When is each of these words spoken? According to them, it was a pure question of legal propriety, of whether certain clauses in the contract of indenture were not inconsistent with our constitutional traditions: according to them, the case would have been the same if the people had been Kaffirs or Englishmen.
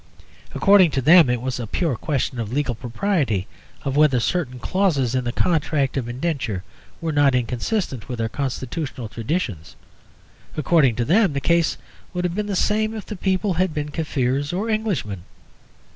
According 0.55 0.89
to 0.97 1.01
them, 1.03 1.29
it 1.29 1.43
was 1.43 1.59
a 1.59 1.67
pure 1.67 1.95
question 1.95 2.39
of 2.39 2.51
legal 2.51 2.73
propriety, 2.73 3.45
of 3.83 3.95
whether 3.95 4.19
certain 4.19 4.57
clauses 4.57 5.13
in 5.13 5.25
the 5.25 5.31
contract 5.31 5.95
of 5.95 6.09
indenture 6.09 6.63
were 7.01 7.11
not 7.11 7.35
inconsistent 7.35 8.09
with 8.09 8.19
our 8.19 8.27
constitutional 8.27 9.09
traditions: 9.09 9.75
according 10.57 10.95
to 10.95 11.05
them, 11.05 11.33
the 11.33 11.39
case 11.39 11.77
would 12.15 12.25
have 12.25 12.33
been 12.33 12.47
the 12.47 12.55
same 12.55 12.95
if 12.95 13.05
the 13.05 13.15
people 13.15 13.53
had 13.53 13.75
been 13.75 13.89
Kaffirs 13.89 14.51
or 14.51 14.71
Englishmen. 14.71 15.21